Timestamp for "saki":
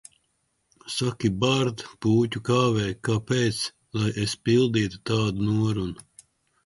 0.93-1.29